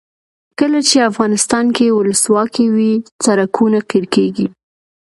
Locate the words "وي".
2.75-2.93